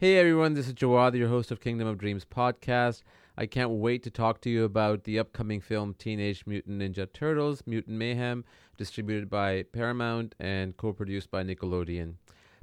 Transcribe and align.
Hey 0.00 0.16
everyone, 0.16 0.54
this 0.54 0.68
is 0.68 0.74
Jawad, 0.74 1.16
your 1.16 1.26
host 1.26 1.50
of 1.50 1.58
Kingdom 1.58 1.88
of 1.88 1.98
Dreams 1.98 2.24
podcast. 2.24 3.02
I 3.36 3.46
can't 3.46 3.80
wait 3.80 4.04
to 4.04 4.12
talk 4.12 4.40
to 4.42 4.48
you 4.48 4.62
about 4.62 5.02
the 5.02 5.18
upcoming 5.18 5.60
film 5.60 5.92
Teenage 5.98 6.46
Mutant 6.46 6.80
Ninja 6.80 7.12
Turtles 7.12 7.64
Mutant 7.66 7.98
Mayhem, 7.98 8.44
distributed 8.76 9.28
by 9.28 9.64
Paramount 9.72 10.36
and 10.38 10.76
co 10.76 10.92
produced 10.92 11.32
by 11.32 11.42
Nickelodeon. 11.42 12.14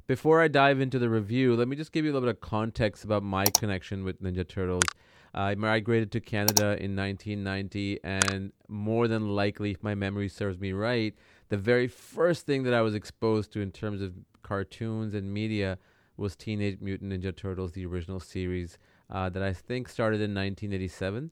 Before 0.08 0.42
I 0.42 0.48
dive 0.48 0.80
into 0.80 0.98
the 0.98 1.10
review, 1.10 1.58
let 1.58 1.68
me 1.68 1.76
just 1.76 1.92
give 1.92 2.06
you 2.06 2.12
a 2.12 2.14
little 2.14 2.30
bit 2.30 2.38
of 2.38 2.40
context 2.40 3.04
about 3.04 3.22
my 3.22 3.44
connection 3.44 4.06
with 4.06 4.24
Ninja 4.24 4.48
Turtles. 4.48 4.86
I 5.34 5.56
migrated 5.56 6.14
to 6.14 6.22
Canada 6.22 6.82
in 6.82 6.96
1990, 6.96 8.00
and 8.02 8.54
more 8.70 9.10
than 9.10 9.28
likely, 9.28 9.72
if 9.72 9.84
my 9.84 9.94
memory 9.94 10.30
serves 10.30 10.58
me 10.58 10.72
right, 10.72 11.14
the 11.50 11.58
very 11.58 11.90
first 11.90 12.46
thing 12.46 12.64
that 12.64 12.74
I 12.74 12.80
was 12.80 12.96
exposed 12.96 13.52
to 13.52 13.60
in 13.60 13.74
terms 13.74 14.02
of 14.02 14.14
cartoons 14.42 15.14
and 15.14 15.34
media 15.34 15.78
was 16.18 16.36
Teenage 16.36 16.80
Mutant 16.82 17.12
Ninja 17.12 17.36
Turtles, 17.36 17.74
the 17.74 17.86
original 17.86 18.20
series 18.20 18.78
uh, 19.10 19.30
that 19.30 19.44
I 19.44 19.54
think 19.54 19.90
started 19.90 20.18
in 20.18 20.34
1987. 20.34 21.32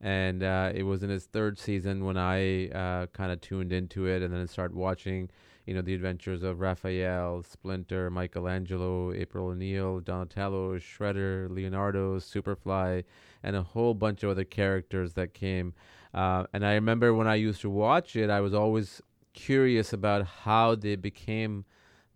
And 0.00 0.42
uh, 0.42 0.72
it 0.74 0.82
was 0.82 1.02
in 1.02 1.10
its 1.10 1.26
third 1.26 1.58
season 1.58 2.04
when 2.04 2.16
I 2.16 2.68
uh, 2.70 3.06
kind 3.06 3.30
of 3.30 3.40
tuned 3.40 3.72
into 3.72 4.06
it 4.06 4.22
and 4.22 4.34
then 4.34 4.46
started 4.48 4.76
watching, 4.76 5.30
you 5.64 5.74
know, 5.74 5.80
the 5.80 5.94
adventures 5.94 6.42
of 6.42 6.60
Raphael, 6.60 7.44
Splinter, 7.44 8.10
Michelangelo, 8.10 9.12
April 9.12 9.48
O'Neil, 9.48 10.00
Donatello, 10.00 10.76
Shredder, 10.78 11.48
Leonardo, 11.48 12.18
Superfly, 12.18 13.04
and 13.44 13.54
a 13.54 13.62
whole 13.62 13.94
bunch 13.94 14.24
of 14.24 14.30
other 14.30 14.44
characters 14.44 15.12
that 15.12 15.34
came. 15.34 15.72
Uh, 16.12 16.44
and 16.52 16.66
I 16.66 16.74
remember 16.74 17.14
when 17.14 17.28
I 17.28 17.36
used 17.36 17.60
to 17.60 17.70
watch 17.70 18.16
it, 18.16 18.28
I 18.28 18.40
was 18.40 18.52
always 18.52 19.00
curious 19.34 19.92
about 19.92 20.26
how 20.26 20.74
they 20.74 20.96
became 20.96 21.64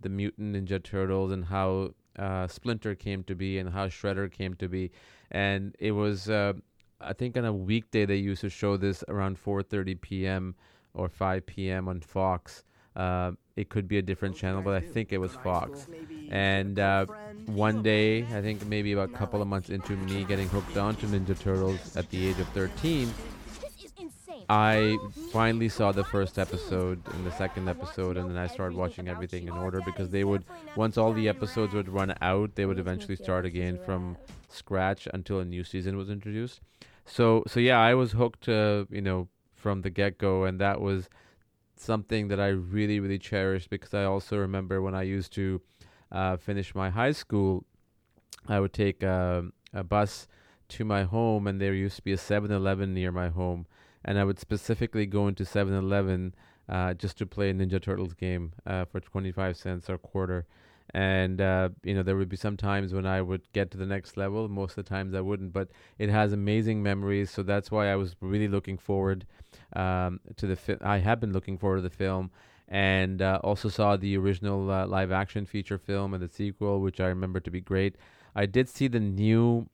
the 0.00 0.08
Mutant 0.08 0.56
Ninja 0.56 0.82
Turtles 0.82 1.30
and 1.30 1.46
how 1.46 1.92
uh, 2.18 2.46
Splinter 2.46 2.94
came 2.94 3.22
to 3.24 3.34
be 3.34 3.58
and 3.58 3.70
how 3.70 3.88
Shredder 3.88 4.30
came 4.30 4.54
to 4.54 4.68
be, 4.68 4.90
and 5.30 5.74
it 5.78 5.92
was 5.92 6.28
uh, 6.28 6.54
I 7.00 7.12
think 7.12 7.36
on 7.36 7.44
a 7.44 7.52
weekday 7.52 8.06
they 8.06 8.16
used 8.16 8.40
to 8.42 8.50
show 8.50 8.76
this 8.76 9.04
around 9.08 9.38
4:30 9.38 10.00
p.m. 10.00 10.54
or 10.94 11.08
5 11.08 11.46
p.m. 11.46 11.88
on 11.88 12.00
Fox. 12.00 12.64
Uh, 12.94 13.32
it 13.56 13.68
could 13.68 13.86
be 13.88 13.98
a 13.98 14.02
different 14.02 14.34
channel, 14.34 14.62
but 14.62 14.74
I 14.74 14.80
think 14.80 15.12
it 15.12 15.18
was 15.18 15.34
Fox. 15.34 15.88
And 16.28 16.78
uh, 16.78 17.06
one 17.46 17.82
day, 17.82 18.28
I 18.32 18.40
think 18.40 18.64
maybe 18.66 18.92
about 18.92 19.04
a 19.04 19.08
couple 19.18 19.42
of 19.42 19.48
months 19.48 19.68
into 19.70 19.96
me 19.96 20.24
getting 20.24 20.48
hooked 20.48 20.76
on 20.76 20.96
to 20.96 21.06
Ninja 21.06 21.38
Turtles 21.38 21.90
at 21.94 22.08
the 22.10 22.26
age 22.26 22.38
of 22.40 22.48
13, 22.48 23.14
I 24.48 24.96
finally 25.32 25.68
saw 25.68 25.90
the 25.92 26.04
first 26.04 26.38
episode 26.38 27.00
and 27.12 27.26
the 27.26 27.32
second 27.32 27.68
episode, 27.68 28.16
and 28.16 28.30
then 28.30 28.36
I 28.36 28.46
started 28.46 28.76
watching 28.76 29.08
everything 29.08 29.48
in 29.48 29.54
order 29.54 29.80
because 29.84 30.10
they 30.10 30.22
would, 30.22 30.44
once 30.76 30.96
all 30.96 31.12
the 31.12 31.28
episodes 31.28 31.74
would 31.74 31.88
run 31.88 32.14
out, 32.20 32.54
they 32.54 32.64
would 32.64 32.78
eventually 32.78 33.16
start 33.16 33.44
again 33.44 33.78
from 33.84 34.16
scratch 34.48 35.08
until 35.12 35.40
a 35.40 35.44
new 35.44 35.64
season 35.64 35.96
was 35.96 36.10
introduced. 36.10 36.60
So, 37.04 37.42
so 37.48 37.58
yeah, 37.58 37.80
I 37.80 37.94
was 37.94 38.12
hooked, 38.12 38.48
uh, 38.48 38.84
you 38.88 39.00
know, 39.00 39.28
from 39.54 39.82
the 39.82 39.90
get 39.90 40.18
go, 40.18 40.44
and 40.44 40.60
that 40.60 40.80
was 40.80 41.08
something 41.76 42.28
that 42.28 42.38
I 42.38 42.48
really, 42.48 43.00
really 43.00 43.18
cherished 43.18 43.68
because 43.68 43.94
I 43.94 44.04
also 44.04 44.36
remember 44.36 44.80
when 44.80 44.94
I 44.94 45.02
used 45.02 45.32
to 45.34 45.60
uh, 46.12 46.36
finish 46.36 46.74
my 46.74 46.90
high 46.90 47.12
school, 47.12 47.64
I 48.46 48.60
would 48.60 48.72
take 48.72 49.02
uh, 49.02 49.42
a 49.74 49.82
bus 49.82 50.28
to 50.68 50.84
my 50.84 51.02
home, 51.02 51.48
and 51.48 51.60
there 51.60 51.74
used 51.74 51.96
to 51.96 52.02
be 52.02 52.12
a 52.12 52.18
7 52.18 52.52
Eleven 52.52 52.94
near 52.94 53.10
my 53.10 53.28
home 53.28 53.66
and 54.06 54.18
I 54.18 54.24
would 54.24 54.38
specifically 54.38 55.04
go 55.04 55.28
into 55.28 55.44
7-Eleven 55.44 56.34
uh, 56.68 56.94
just 56.94 57.18
to 57.18 57.26
play 57.26 57.50
a 57.50 57.54
Ninja 57.54 57.82
Turtles 57.82 58.14
game 58.14 58.52
uh, 58.66 58.84
for 58.86 59.00
25 59.00 59.56
cents 59.56 59.90
or 59.90 59.98
quarter. 59.98 60.46
And 60.94 61.40
uh, 61.40 61.70
you 61.82 61.94
know 61.94 62.04
there 62.04 62.16
would 62.16 62.28
be 62.28 62.36
some 62.36 62.56
times 62.56 62.94
when 62.94 63.06
I 63.06 63.20
would 63.20 63.52
get 63.52 63.72
to 63.72 63.76
the 63.76 63.84
next 63.84 64.16
level. 64.16 64.48
Most 64.48 64.78
of 64.78 64.84
the 64.84 64.88
times 64.88 65.14
I 65.14 65.20
wouldn't, 65.20 65.52
but 65.52 65.68
it 65.98 66.08
has 66.08 66.32
amazing 66.32 66.80
memories. 66.80 67.28
So 67.30 67.42
that's 67.42 67.72
why 67.72 67.90
I 67.90 67.96
was 67.96 68.14
really 68.20 68.46
looking 68.46 68.78
forward 68.78 69.26
um, 69.74 70.20
to 70.36 70.46
the. 70.46 70.54
Fi- 70.54 70.78
I 70.80 70.98
have 70.98 71.18
been 71.18 71.32
looking 71.32 71.58
forward 71.58 71.78
to 71.78 71.82
the 71.82 71.90
film, 71.90 72.30
and 72.68 73.20
uh, 73.20 73.40
also 73.42 73.68
saw 73.68 73.96
the 73.96 74.16
original 74.16 74.70
uh, 74.70 74.86
live 74.86 75.10
action 75.10 75.44
feature 75.44 75.76
film 75.76 76.14
and 76.14 76.22
the 76.22 76.28
sequel, 76.28 76.80
which 76.80 77.00
I 77.00 77.08
remember 77.08 77.40
to 77.40 77.50
be 77.50 77.60
great. 77.60 77.96
I 78.36 78.46
did 78.46 78.68
see 78.68 78.86
the 78.86 79.00
new 79.00 79.68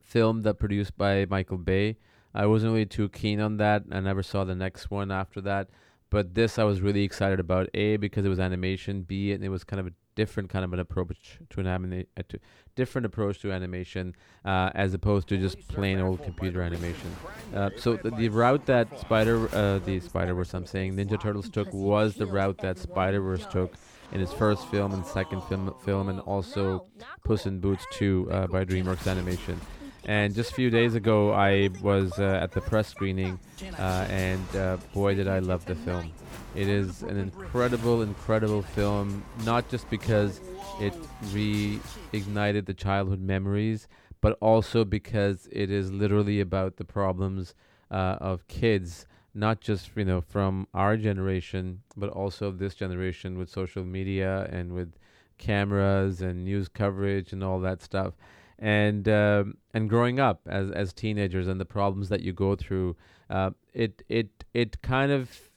film 0.00 0.42
that 0.42 0.54
produced 0.54 0.96
by 0.96 1.26
Michael 1.28 1.58
Bay. 1.58 1.96
I 2.34 2.46
wasn't 2.46 2.72
really 2.72 2.86
too 2.86 3.08
keen 3.08 3.40
on 3.40 3.58
that. 3.58 3.84
I 3.90 4.00
never 4.00 4.22
saw 4.22 4.44
the 4.44 4.54
next 4.54 4.90
one 4.90 5.10
after 5.10 5.40
that. 5.42 5.68
But 6.10 6.34
this 6.34 6.58
I 6.58 6.64
was 6.64 6.80
really 6.80 7.04
excited 7.04 7.40
about. 7.40 7.68
A 7.74 7.96
because 7.96 8.24
it 8.24 8.28
was 8.28 8.38
animation. 8.38 9.02
B 9.02 9.32
and 9.32 9.42
it 9.42 9.48
was 9.48 9.64
kind 9.64 9.80
of 9.80 9.86
a 9.86 9.92
different 10.14 10.50
kind 10.50 10.64
of 10.64 10.72
an 10.72 10.78
approach 10.78 11.38
to 11.50 11.60
an 11.60 11.66
anima- 11.66 12.04
uh, 12.16 12.22
to 12.28 12.38
different 12.74 13.06
approach 13.06 13.40
to 13.40 13.52
animation 13.52 14.14
uh, 14.44 14.70
as 14.74 14.94
opposed 14.94 15.28
to 15.28 15.38
just 15.38 15.66
plain 15.68 15.98
old 16.00 16.22
computer 16.22 16.62
animation. 16.62 17.16
Uh, 17.54 17.70
so 17.76 17.96
the, 17.96 18.10
the, 18.10 18.28
route 18.28 18.66
that 18.66 18.98
Spider 19.00 19.48
uh, 19.54 19.78
the 19.80 20.00
Spider 20.00 20.34
Verse 20.34 20.52
I'm 20.54 20.66
saying 20.66 20.96
Ninja 20.96 21.20
Turtles 21.20 21.48
took 21.48 21.72
was 21.72 22.14
the 22.14 22.26
route 22.26 22.58
that 22.58 22.78
Spider 22.78 23.20
Verse 23.20 23.46
took 23.46 23.74
in 24.12 24.20
his 24.20 24.32
first 24.32 24.66
film 24.68 24.92
and 24.92 25.04
second 25.06 25.42
film 25.44 25.74
film 25.84 26.08
and 26.08 26.20
also 26.20 26.86
Puss 27.24 27.46
in 27.46 27.60
Boots 27.60 27.86
2 27.92 28.28
uh, 28.30 28.46
by 28.48 28.64
DreamWorks 28.64 29.10
Animation. 29.10 29.58
And 30.04 30.34
just 30.34 30.50
a 30.50 30.54
few 30.54 30.68
days 30.68 30.94
ago, 30.94 31.32
I 31.32 31.70
was 31.80 32.18
uh, 32.18 32.40
at 32.42 32.52
the 32.52 32.60
press 32.60 32.88
screening, 32.88 33.38
uh, 33.78 34.06
and 34.08 34.56
uh, 34.56 34.76
boy, 34.92 35.14
did 35.14 35.28
I 35.28 35.38
love 35.38 35.64
the 35.64 35.76
film. 35.76 36.12
It 36.56 36.68
is 36.68 37.02
an 37.02 37.16
incredible, 37.18 38.02
incredible 38.02 38.62
film, 38.62 39.24
not 39.44 39.68
just 39.68 39.88
because 39.90 40.40
it 40.80 40.92
reignited 41.32 42.66
the 42.66 42.74
childhood 42.74 43.20
memories, 43.20 43.86
but 44.20 44.36
also 44.40 44.84
because 44.84 45.48
it 45.52 45.70
is 45.70 45.92
literally 45.92 46.40
about 46.40 46.76
the 46.76 46.84
problems 46.84 47.54
uh, 47.90 48.16
of 48.20 48.46
kids, 48.48 49.06
not 49.34 49.60
just 49.60 49.90
you 49.94 50.04
know 50.04 50.20
from 50.20 50.66
our 50.74 50.96
generation, 50.96 51.82
but 51.96 52.10
also 52.10 52.50
this 52.50 52.74
generation 52.74 53.38
with 53.38 53.48
social 53.48 53.84
media 53.84 54.48
and 54.50 54.72
with 54.72 54.94
cameras 55.38 56.20
and 56.20 56.44
news 56.44 56.68
coverage 56.68 57.32
and 57.32 57.42
all 57.42 57.60
that 57.60 57.82
stuff 57.82 58.14
and 58.62 59.08
uh, 59.08 59.42
and 59.74 59.90
growing 59.90 60.20
up 60.20 60.40
as 60.46 60.70
as 60.70 60.92
teenagers 60.92 61.48
and 61.48 61.60
the 61.60 61.64
problems 61.64 62.08
that 62.10 62.20
you 62.20 62.32
go 62.32 62.54
through, 62.54 62.96
uh, 63.28 63.50
it 63.74 64.02
it 64.08 64.44
it 64.54 64.80
kind 64.82 65.10
of 65.10 65.50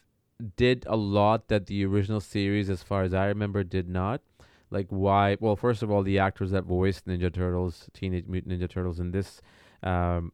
did 0.57 0.83
a 0.87 0.95
lot 0.95 1.47
that 1.47 1.67
the 1.67 1.85
original 1.85 2.19
series, 2.19 2.67
as 2.67 2.81
far 2.81 3.03
as 3.03 3.13
I 3.13 3.27
remember, 3.27 3.63
did 3.63 3.87
not. 3.87 4.21
Like 4.71 4.87
why? 4.89 5.37
Well, 5.39 5.55
first 5.55 5.83
of 5.83 5.91
all, 5.91 6.01
the 6.01 6.17
actors 6.17 6.49
that 6.49 6.63
voiced 6.63 7.05
Ninja 7.05 7.31
Turtles, 7.31 7.87
Teenage 7.93 8.25
Mutant 8.27 8.59
Ninja 8.59 8.67
Turtles, 8.67 8.99
in 8.99 9.11
this 9.11 9.39
um, 9.83 10.31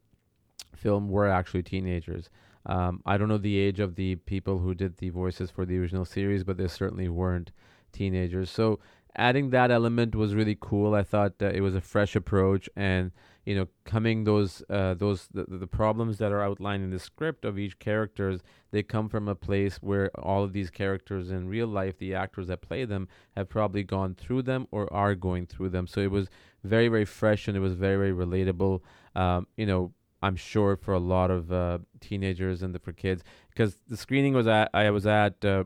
film 0.74 1.10
were 1.10 1.28
actually 1.28 1.64
teenagers. 1.64 2.30
Um, 2.66 3.02
I 3.06 3.18
don't 3.18 3.28
know 3.28 3.38
the 3.38 3.58
age 3.58 3.81
of 3.81 3.96
the 3.96 4.16
people 4.16 4.60
who 4.60 4.74
did 4.74 4.98
the 4.98 5.10
voices 5.10 5.52
for 5.52 5.66
the 5.66 5.78
original 5.78 6.06
series, 6.06 6.46
but 6.46 6.56
they 6.56 6.68
certainly 6.68 7.10
weren't 7.10 7.52
teenagers. 7.92 8.50
So 8.50 8.80
adding 9.16 9.50
that 9.50 9.72
element 9.72 10.16
was 10.16 10.34
really 10.34 10.58
cool. 10.60 10.94
I 10.94 11.04
thought 11.04 11.40
that 11.40 11.56
it 11.56 11.62
was 11.62 11.76
a 11.76 11.82
fresh 11.82 12.16
approach, 12.16 12.70
and 12.76 13.12
you 13.46 13.56
know, 13.56 13.68
coming 13.86 14.24
those 14.24 14.64
uh, 14.70 14.94
those 14.94 15.28
the, 15.34 15.46
the 15.48 15.68
problems 15.68 16.18
that 16.20 16.32
are 16.32 16.42
outlined 16.42 16.84
in 16.84 16.92
the 16.92 17.00
script 17.00 17.44
of 17.44 17.58
each 17.58 17.80
characters, 17.80 18.42
they 18.72 18.84
come 18.84 19.10
from 19.10 19.28
a 19.28 19.36
place 19.36 19.78
where 19.82 20.12
all 20.20 20.44
of 20.44 20.54
these 20.54 20.70
characters 20.70 21.32
in 21.32 21.48
real 21.48 21.68
life, 21.68 21.98
the 21.98 22.14
actors 22.14 22.48
that 22.48 22.62
play 22.62 22.86
them, 22.86 23.08
have 23.36 23.50
probably 23.50 23.84
gone 23.84 24.16
through 24.16 24.44
them 24.44 24.68
or 24.72 24.92
are 24.94 25.16
going 25.16 25.48
through 25.48 25.70
them. 25.70 25.88
So 25.88 26.02
it 26.02 26.12
was 26.12 26.30
very 26.64 26.88
very 26.88 27.06
fresh 27.06 27.48
and 27.48 27.58
it 27.58 27.62
was 27.62 27.74
very 27.74 28.12
very 28.12 28.26
relatable. 28.26 28.82
Um, 29.16 29.48
you 29.58 29.66
know. 29.66 29.94
I'm 30.24 30.36
sure 30.36 30.76
for 30.76 30.94
a 30.94 31.00
lot 31.00 31.32
of 31.32 31.52
uh, 31.52 31.80
teenagers 32.00 32.62
and 32.62 32.76
the, 32.76 32.80
for 32.80 32.92
kids, 32.92 33.24
because 33.50 33.78
the 33.88 33.98
screening 33.98 34.36
was 34.36 34.46
at 34.46 34.70
I 34.72 34.92
was 34.92 35.08
at 35.08 35.44
uh, 35.44 35.64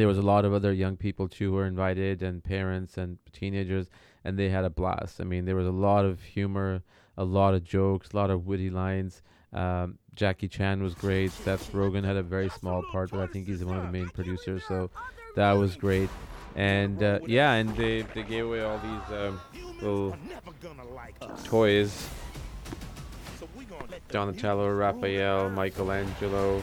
there 0.00 0.08
was 0.08 0.18
a 0.18 0.22
lot 0.22 0.44
of 0.44 0.52
other 0.52 0.72
young 0.72 0.96
people 0.96 1.28
too 1.28 1.50
who 1.50 1.56
were 1.56 1.66
invited 1.66 2.22
and 2.22 2.42
parents 2.42 2.96
and 2.96 3.18
teenagers 3.32 3.88
and 4.24 4.38
they 4.38 4.48
had 4.48 4.64
a 4.64 4.70
blast. 4.70 5.20
I 5.20 5.24
mean 5.24 5.44
there 5.44 5.56
was 5.56 5.66
a 5.66 5.72
lot 5.72 6.04
of 6.04 6.22
humor 6.22 6.82
a 7.18 7.24
lot 7.24 7.52
of 7.54 7.62
jokes 7.62 8.12
a 8.12 8.16
lot 8.16 8.30
of 8.30 8.46
witty 8.46 8.70
lines. 8.70 9.22
Um, 9.52 9.98
jackie 10.14 10.48
chan 10.48 10.82
was 10.82 10.94
great. 10.94 11.30
Seth 11.30 11.72
rogen 11.72 12.04
had 12.04 12.16
a 12.16 12.22
very 12.22 12.48
small 12.48 12.82
part 12.90 13.10
but 13.10 13.20
i 13.20 13.26
think 13.26 13.46
he's 13.46 13.64
one 13.64 13.76
of 13.76 13.82
the 13.82 13.92
main 13.92 14.08
producers 14.08 14.62
so 14.66 14.90
that 15.36 15.52
was 15.52 15.76
great. 15.76 16.08
And 16.54 17.02
uh, 17.02 17.20
yeah 17.26 17.52
and 17.52 17.74
they, 17.76 18.02
they 18.02 18.22
gave 18.22 18.44
away 18.46 18.62
all 18.62 18.78
these 18.78 19.18
um, 19.18 19.40
little 19.80 20.16
toys. 21.44 22.08
Donatello 24.10 24.68
raphael 24.70 25.48
michelangelo 25.50 26.62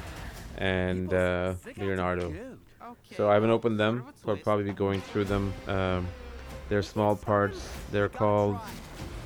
and 0.57 1.13
uh, 1.13 1.53
leonardo 1.77 2.33
so 3.15 3.30
I 3.30 3.33
haven't 3.33 3.50
opened 3.50 3.80
them. 3.80 4.06
So 4.24 4.31
I'll 4.31 4.38
probably 4.38 4.65
be 4.65 4.74
going 4.74 5.01
through 5.01 5.25
them. 5.25 5.53
Um, 5.68 6.07
they're 6.69 6.83
small 6.83 7.15
parts. 7.15 7.68
They're 7.91 8.09
called 8.09 8.57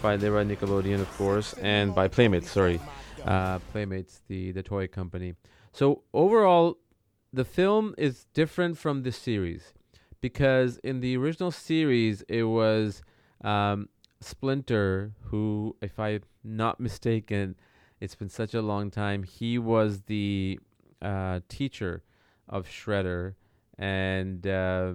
by 0.02 0.18
they 0.18 0.30
by 0.30 0.44
Nickelodeon, 0.44 1.00
of 1.00 1.12
course, 1.18 1.54
and 1.54 1.94
by 1.94 2.08
Playmates. 2.08 2.52
Sorry, 2.52 2.80
uh, 3.26 3.60
Playmates, 3.72 4.22
the 4.28 4.52
the 4.52 4.64
toy 4.64 4.88
company. 4.88 5.36
So 5.72 6.04
overall, 6.14 6.78
the 7.32 7.46
film 7.46 7.96
is 7.98 8.26
different 8.34 8.78
from 8.78 9.04
the 9.04 9.12
series 9.12 9.74
because 10.22 10.78
in 10.84 11.02
the 11.02 11.18
original 11.18 11.52
series 11.52 12.22
it 12.30 12.44
was 12.44 13.02
um, 13.44 13.90
Splinter, 14.22 15.12
who, 15.26 15.76
if 15.82 16.00
I'm 16.00 16.22
not 16.44 16.80
mistaken, 16.80 17.56
it's 18.00 18.16
been 18.16 18.30
such 18.30 18.54
a 18.54 18.62
long 18.62 18.92
time. 18.92 19.24
He 19.24 19.58
was 19.58 20.04
the 20.04 20.60
uh, 21.02 21.42
teacher 21.50 22.04
of 22.48 22.68
Shredder, 22.68 23.34
and 23.78 24.46
uh, 24.46 24.94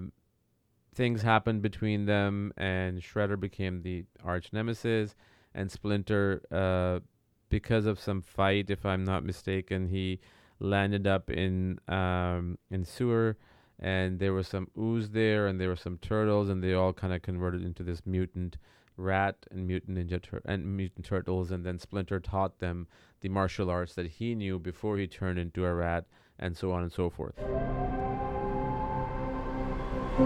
things 0.94 1.22
happened 1.22 1.62
between 1.62 2.06
them, 2.06 2.52
and 2.56 3.00
Shredder 3.00 3.38
became 3.38 3.82
the 3.82 4.04
arch 4.25 4.52
nemesis, 4.52 5.14
and 5.54 5.70
Splinter, 5.70 6.42
uh, 6.50 7.00
because 7.48 7.86
of 7.86 7.98
some 7.98 8.20
fight, 8.20 8.70
if 8.70 8.84
I'm 8.84 9.04
not 9.04 9.25
mistaken, 9.25 9.88
he 9.88 10.20
landed 10.60 11.06
up 11.06 11.30
in 11.30 11.78
um, 11.88 12.58
in 12.70 12.84
sewer, 12.84 13.36
and 13.78 14.19
there 14.19 14.32
was 14.32 14.48
some 14.48 14.69
ooze 14.76 15.10
there, 15.10 15.46
and 15.46 15.60
there 15.60 15.69
were 15.69 15.76
some 15.76 15.98
turtles, 15.98 16.48
and 16.48 16.62
they 16.62 16.75
all 16.75 16.92
kind 16.92 17.12
of 17.12 17.22
converted 17.22 17.62
into 17.64 17.82
this 17.82 18.02
mutant 18.04 18.58
rat 18.96 19.46
and 19.50 19.66
mutant 19.66 19.96
ninja 19.96 20.20
tur- 20.20 20.42
and 20.44 20.76
mutant 20.76 21.06
turtles, 21.06 21.50
and 21.50 21.64
then 21.64 21.78
Splinter 21.78 22.20
taught 22.20 22.58
them 22.58 22.88
the 23.20 23.28
martial 23.28 23.70
arts 23.70 23.94
that 23.94 24.06
he 24.06 24.34
knew 24.34 24.58
before 24.58 24.98
he 24.98 25.06
turned 25.06 25.38
into 25.38 25.64
a 25.64 25.72
rat, 25.72 26.06
and 26.38 26.56
so 26.56 26.72
on 26.72 26.82
and 26.82 26.92
so 26.92 27.08
forth. 27.08 27.34
Lob 30.19 30.25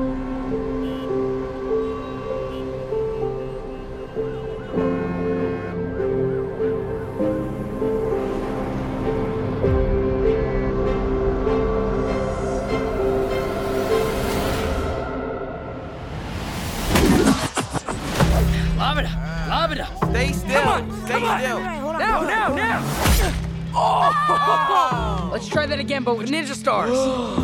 it 18.96 19.04
up. 19.04 19.48
Lob 19.48 19.72
it 19.72 19.80
up. 19.80 19.94
Stay 20.08 20.32
still. 20.32 20.90
Stay 21.04 21.20
still. 21.20 21.60
Now, 21.60 22.22
now, 22.22 22.54
now. 22.54 22.82
Oh! 23.74 25.28
Let's 25.30 25.48
try 25.48 25.66
that 25.66 25.78
again, 25.78 26.02
but 26.02 26.16
with 26.16 26.30
ninja 26.30 26.54
stars. 26.54 26.96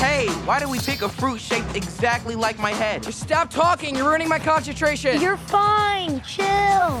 Hey, 0.00 0.28
why 0.46 0.58
did 0.58 0.70
we 0.70 0.78
pick 0.78 1.02
a 1.02 1.10
fruit 1.10 1.40
shaped 1.40 1.76
exactly 1.76 2.34
like 2.34 2.58
my 2.58 2.70
head? 2.70 3.02
Just 3.02 3.20
stop 3.20 3.50
talking. 3.50 3.94
You're 3.94 4.08
ruining 4.08 4.30
my 4.30 4.38
concentration. 4.38 5.20
You're 5.20 5.36
fine. 5.36 6.22
Chill. 6.22 7.00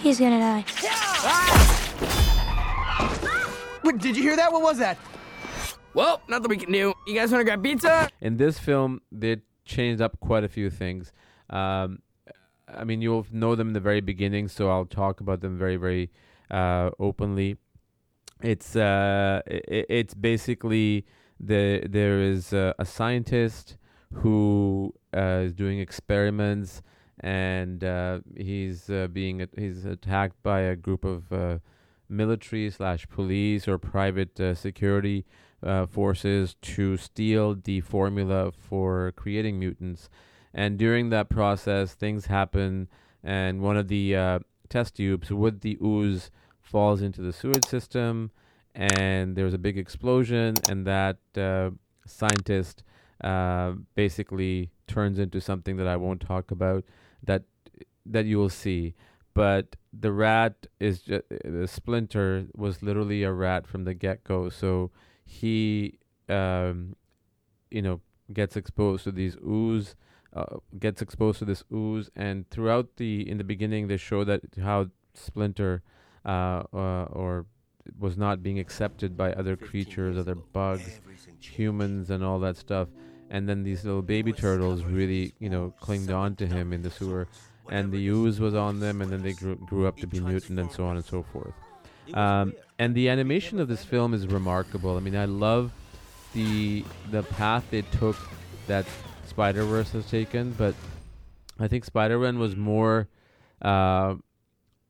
He's 0.00 0.20
gonna 0.20 0.38
die. 0.38 0.64
Wait, 3.82 3.98
did 3.98 4.16
you 4.16 4.22
hear 4.22 4.36
that? 4.36 4.52
What 4.52 4.62
was 4.62 4.78
that? 4.78 4.98
well, 5.94 6.22
nothing 6.28 6.48
we 6.48 6.56
can 6.56 6.72
do. 6.72 6.94
You 7.08 7.14
guys 7.14 7.32
want 7.32 7.40
to 7.40 7.44
grab 7.44 7.62
pizza? 7.62 8.08
In 8.20 8.36
this 8.36 8.56
film, 8.56 9.00
they 9.10 9.38
changed 9.64 10.00
up 10.00 10.18
quite 10.20 10.44
a 10.44 10.48
few 10.48 10.70
things. 10.70 11.12
Um, 11.50 12.02
I 12.68 12.84
mean, 12.84 13.02
you'll 13.02 13.26
know 13.32 13.54
them 13.54 13.68
in 13.68 13.72
the 13.74 13.80
very 13.80 14.00
beginning, 14.00 14.46
so 14.46 14.70
I'll 14.70 14.86
talk 14.86 15.20
about 15.20 15.40
them 15.40 15.58
very, 15.58 15.76
very 15.76 16.10
uh, 16.50 16.90
openly. 16.98 17.56
It's 18.42 18.76
uh, 18.76 19.42
i 19.46 19.60
it's 19.68 20.14
basically 20.14 21.04
the 21.42 21.82
there 21.88 22.20
is 22.20 22.52
a, 22.52 22.74
a 22.78 22.86
scientist 22.86 23.76
who 24.14 24.94
uh, 25.16 25.42
is 25.46 25.52
doing 25.52 25.80
experiments, 25.80 26.82
and 27.20 27.82
uh, 27.82 28.20
he's 28.36 28.88
uh, 28.88 29.08
being 29.12 29.46
he's 29.56 29.84
attacked 29.84 30.42
by 30.42 30.60
a 30.60 30.76
group 30.76 31.04
of 31.04 31.60
military 32.08 32.70
slash 32.70 33.08
police 33.08 33.66
or 33.66 33.78
private 33.78 34.38
security 34.56 35.24
forces 35.88 36.54
to 36.60 36.96
steal 36.96 37.54
the 37.54 37.80
formula 37.80 38.52
for 38.52 39.12
creating 39.16 39.58
mutants. 39.58 40.08
And 40.54 40.78
during 40.78 41.08
that 41.10 41.30
process, 41.30 41.94
things 41.94 42.26
happen, 42.26 42.88
and 43.24 43.62
one 43.62 43.76
of 43.76 43.88
the 43.88 44.14
uh, 44.14 44.38
test 44.68 44.96
tubes 44.96 45.30
with 45.30 45.60
the 45.60 45.78
ooze 45.82 46.30
falls 46.60 47.00
into 47.00 47.22
the 47.22 47.32
sewage 47.32 47.64
system, 47.64 48.30
and 48.74 49.36
there's 49.36 49.54
a 49.54 49.58
big 49.58 49.78
explosion, 49.78 50.54
and 50.68 50.86
that 50.86 51.18
uh, 51.36 51.70
scientist 52.06 52.82
uh, 53.22 53.72
basically 53.94 54.70
turns 54.86 55.18
into 55.18 55.40
something 55.40 55.76
that 55.76 55.86
I 55.86 55.96
won't 55.96 56.20
talk 56.20 56.50
about 56.50 56.84
that 57.22 57.42
that 58.06 58.24
you 58.24 58.38
will 58.38 58.48
see. 58.48 58.94
But 59.34 59.76
the 59.98 60.12
rat 60.12 60.66
is 60.78 61.02
just 61.02 61.24
the 61.28 61.66
splinter 61.66 62.46
was 62.54 62.82
literally 62.82 63.22
a 63.22 63.32
rat 63.32 63.66
from 63.66 63.84
the 63.84 63.94
get 63.94 64.24
go, 64.24 64.48
so 64.48 64.90
he 65.24 65.98
um, 66.28 66.96
you 67.70 67.82
know 67.82 68.00
gets 68.32 68.56
exposed 68.56 69.04
to 69.04 69.12
these 69.12 69.36
ooze 69.46 69.94
uh, 70.34 70.56
gets 70.78 71.02
exposed 71.02 71.38
to 71.38 71.44
this 71.44 71.64
ooze 71.72 72.10
and 72.16 72.48
throughout 72.48 72.96
the 72.96 73.28
in 73.28 73.38
the 73.38 73.44
beginning 73.44 73.88
they 73.88 73.96
show 73.96 74.24
that 74.24 74.40
how 74.62 74.86
splinter 75.14 75.82
uh, 76.24 76.62
uh, 76.72 77.04
or 77.10 77.46
was 77.98 78.16
not 78.16 78.42
being 78.42 78.58
accepted 78.58 79.16
by 79.16 79.32
other 79.32 79.56
creatures 79.56 80.16
other 80.16 80.34
bugs 80.34 81.00
humans 81.40 82.10
and 82.10 82.22
all 82.22 82.38
that 82.38 82.56
stuff. 82.56 82.88
And 83.30 83.48
then 83.48 83.62
these 83.62 83.84
little 83.84 84.02
baby 84.02 84.32
turtles 84.32 84.84
really 84.84 85.34
you 85.38 85.48
know 85.48 85.74
clinged 85.80 86.10
on 86.10 86.36
to 86.36 86.46
him 86.46 86.72
in 86.72 86.82
the 86.82 86.90
sewer 86.90 87.28
and 87.70 87.92
the 87.92 88.06
ooze 88.08 88.40
was 88.40 88.54
on 88.54 88.80
them 88.80 89.00
and 89.00 89.10
then 89.10 89.22
they 89.22 89.32
grew, 89.32 89.56
grew 89.56 89.86
up 89.86 89.96
to 89.98 90.06
be 90.06 90.20
mutant 90.20 90.58
and 90.58 90.70
so 90.70 90.84
on 90.84 90.96
and 90.96 91.04
so 91.04 91.22
forth. 91.22 91.54
Um, 92.14 92.54
and 92.78 92.94
the 92.94 93.08
animation 93.08 93.60
of 93.60 93.68
this 93.68 93.84
film 93.84 94.12
is 94.14 94.26
remarkable. 94.26 94.96
I 94.96 95.00
mean 95.00 95.16
i 95.16 95.24
love 95.24 95.72
the 96.34 96.84
the 97.10 97.22
path 97.22 97.72
it 97.72 97.90
took 97.92 98.16
that 98.66 98.86
Spider 99.26 99.64
Verse 99.64 99.90
has 99.92 100.08
taken, 100.10 100.52
but 100.52 100.74
I 101.58 101.68
think 101.68 101.84
Spider 101.84 102.18
Man 102.18 102.38
was 102.38 102.56
more 102.56 103.08
uh, 103.60 104.16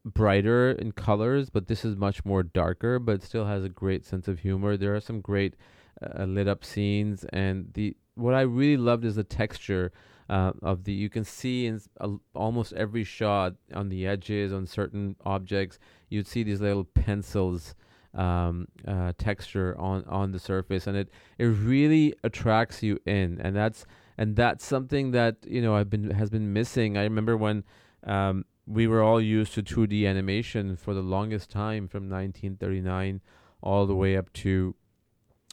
brighter 0.04 0.72
in 0.72 0.92
colors, 0.92 1.50
but 1.50 1.66
this 1.66 1.84
is 1.84 1.96
much 1.96 2.24
more 2.24 2.42
darker, 2.42 2.98
but 2.98 3.22
still 3.22 3.46
has 3.46 3.64
a 3.64 3.68
great 3.68 4.04
sense 4.04 4.28
of 4.28 4.40
humor. 4.40 4.76
There 4.76 4.94
are 4.94 5.00
some 5.00 5.20
great 5.20 5.54
uh, 6.02 6.24
lit 6.24 6.48
up 6.48 6.64
scenes, 6.64 7.24
and 7.32 7.70
the 7.74 7.96
what 8.14 8.34
I 8.34 8.42
really 8.42 8.76
loved 8.76 9.04
is 9.04 9.16
the 9.16 9.24
texture 9.24 9.92
uh, 10.28 10.52
of 10.62 10.84
the. 10.84 10.92
You 10.92 11.08
can 11.08 11.24
see 11.24 11.66
in 11.66 11.80
uh, 12.00 12.10
almost 12.34 12.72
every 12.72 13.04
shot 13.04 13.54
on 13.74 13.88
the 13.88 14.06
edges 14.06 14.52
on 14.52 14.66
certain 14.66 15.16
objects, 15.24 15.78
you'd 16.08 16.26
see 16.26 16.42
these 16.42 16.60
little 16.60 16.84
pencils 16.84 17.74
um, 18.14 18.68
uh, 18.86 19.12
texture 19.18 19.76
on 19.78 20.04
on 20.04 20.32
the 20.32 20.38
surface, 20.38 20.86
and 20.86 20.96
it 20.96 21.10
it 21.38 21.46
really 21.46 22.14
attracts 22.24 22.82
you 22.82 22.98
in, 23.06 23.40
and 23.40 23.56
that's 23.56 23.86
and 24.18 24.36
that's 24.36 24.64
something 24.64 25.12
that 25.12 25.36
you 25.46 25.62
know 25.62 25.76
I've 25.76 25.90
been 25.90 26.10
has 26.10 26.30
been 26.30 26.52
missing. 26.52 26.98
I 26.98 27.04
remember 27.04 27.36
when 27.36 27.64
um, 28.04 28.44
we 28.72 28.86
were 28.86 29.02
all 29.02 29.20
used 29.20 29.54
to 29.54 29.62
2D 29.62 30.08
animation 30.08 30.76
for 30.76 30.94
the 30.94 31.02
longest 31.02 31.50
time, 31.50 31.88
from 31.88 32.08
1939 32.08 33.20
all 33.60 33.86
the 33.86 33.94
way 33.94 34.16
up 34.16 34.32
to 34.32 34.74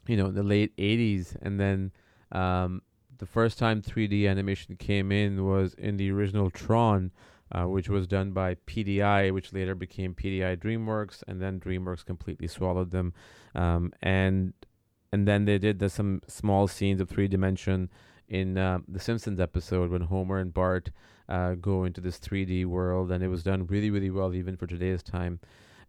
you 0.07 0.17
know 0.17 0.31
the 0.31 0.43
late 0.43 0.75
80s, 0.77 1.35
and 1.41 1.59
then 1.59 1.91
um, 2.31 2.81
the 3.17 3.25
first 3.25 3.59
time 3.59 3.81
3D 3.81 4.27
animation 4.27 4.75
came 4.75 5.11
in 5.11 5.45
was 5.45 5.73
in 5.75 5.97
the 5.97 6.11
original 6.11 6.49
Tron. 6.49 7.11
Uh, 7.51 7.65
which 7.65 7.89
was 7.89 8.05
done 8.05 8.31
by 8.31 8.53
PDI, 8.67 9.33
which 9.33 9.51
later 9.53 9.73
became 9.73 10.13
PDI 10.13 10.55
DreamWorks, 10.55 11.23
and 11.27 11.41
then 11.41 11.59
DreamWorks 11.59 12.05
completely 12.05 12.45
swallowed 12.45 12.91
them. 12.91 13.11
Um, 13.55 13.91
and 14.03 14.53
and 15.11 15.27
then 15.27 15.45
they 15.45 15.57
did 15.57 15.79
the, 15.79 15.89
some 15.89 16.21
small 16.27 16.67
scenes 16.67 17.01
of 17.01 17.09
three 17.09 17.27
dimension 17.27 17.89
in 18.27 18.57
uh, 18.57 18.79
the 18.87 18.99
Simpsons 18.99 19.39
episode 19.39 19.89
when 19.89 20.01
Homer 20.01 20.37
and 20.37 20.53
Bart 20.53 20.91
uh, 21.29 21.53
go 21.53 21.85
into 21.85 22.01
this 22.01 22.19
3D 22.19 22.65
world, 22.65 23.11
and 23.11 23.23
it 23.23 23.27
was 23.27 23.43
done 23.43 23.67
really, 23.67 23.91
really 23.91 24.09
well 24.09 24.33
even 24.33 24.57
for 24.57 24.67
today's 24.67 25.03
time. 25.03 25.39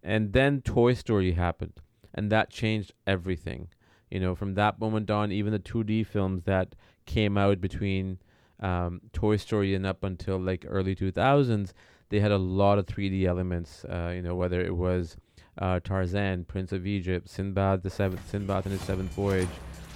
And 0.03 0.33
then 0.33 0.61
Toy 0.61 0.93
Story 0.93 1.33
happened, 1.33 1.73
and 2.13 2.31
that 2.31 2.49
changed 2.49 2.93
everything. 3.05 3.67
You 4.09 4.19
know, 4.19 4.35
from 4.35 4.53
that 4.53 4.79
moment 4.79 5.09
on, 5.09 5.31
even 5.31 5.51
the 5.51 5.59
2D 5.59 6.05
films 6.05 6.43
that 6.43 6.75
came 7.05 7.37
out 7.37 7.59
between 7.59 8.19
um, 8.59 9.01
Toy 9.13 9.37
Story 9.37 9.73
and 9.73 9.85
up 9.85 10.03
until 10.03 10.39
like 10.39 10.65
early 10.67 10.95
2000s, 10.95 11.73
they 12.09 12.19
had 12.19 12.31
a 12.31 12.37
lot 12.37 12.77
of 12.77 12.85
3D 12.85 13.25
elements. 13.25 13.83
Uh, 13.85 14.11
you 14.13 14.21
know, 14.21 14.35
whether 14.35 14.61
it 14.61 14.75
was 14.75 15.17
uh, 15.57 15.79
Tarzan, 15.79 16.45
Prince 16.45 16.71
of 16.71 16.85
Egypt, 16.85 17.29
Sinbad 17.29 17.83
the 17.83 17.89
Seventh, 17.89 18.29
Sinbad 18.29 18.65
and 18.65 18.73
his 18.73 18.81
Seventh 18.81 19.11
Voyage, 19.13 19.49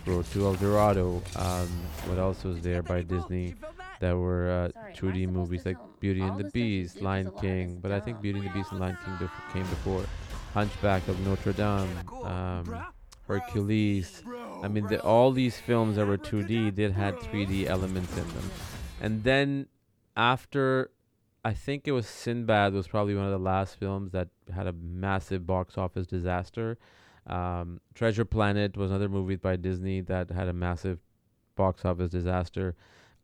Road 0.06 0.26
to 0.32 0.46
El 0.46 0.54
Dorado. 0.56 1.22
Um, 1.36 1.68
what 2.06 2.18
else 2.18 2.44
was 2.44 2.62
there 2.62 2.84
by 2.84 3.02
Disney? 3.02 3.56
That 4.00 4.18
were 4.18 4.72
uh, 4.72 4.72
2D 4.94 5.28
movies 5.28 5.66
like 5.66 5.80
Beauty 6.00 6.28
and 6.28 6.38
the 6.38 6.44
Beast, 6.46 7.02
Lion 7.02 7.32
King. 7.32 7.80
But 7.82 7.92
I 7.92 8.00
think 8.00 8.22
Beauty 8.22 8.40
and 8.40 8.46
the 8.46 8.52
Beast 8.52 8.72
and 8.72 8.80
Lion 8.80 8.98
King 8.98 9.18
bef- 9.18 9.32
came 9.54 9.70
before. 9.70 10.10
Hunchback 10.54 11.08
of 11.08 11.20
Notre 11.20 11.54
Dame, 11.54 12.14
um, 12.24 12.86
Hercules. 13.28 14.24
I 14.62 14.68
mean, 14.68 14.88
the, 14.88 15.02
all 15.02 15.32
these 15.32 15.60
films 15.60 15.96
that 15.98 16.06
were 16.06 16.18
2D 16.18 16.72
did 16.72 16.94
had 16.94 17.20
3D 17.20 17.66
elements 17.66 18.18
in 18.18 18.34
them. 18.34 18.54
And 19.00 19.24
then 19.24 19.68
after, 20.16 20.92
I 21.44 21.54
think 21.54 21.88
it 21.88 21.92
was 21.92 22.08
Sinbad 22.08 22.74
was 22.74 22.88
probably 22.88 23.16
one 23.16 23.26
of 23.26 23.32
the 23.32 23.38
last 23.40 23.76
films 23.78 24.12
that 24.12 24.30
had 24.54 24.68
a 24.68 24.74
massive 24.74 25.46
box 25.46 25.78
office 25.78 26.08
disaster. 26.08 26.78
Um, 27.28 27.82
Treasure 27.94 28.26
Planet 28.26 28.78
was 28.78 28.92
another 28.92 29.10
movie 29.10 29.36
by 29.36 29.56
Disney 29.56 30.02
that 30.02 30.30
had 30.32 30.48
a 30.48 30.54
massive 30.54 31.00
box 31.56 31.86
office 31.86 32.10
disaster. 32.12 32.76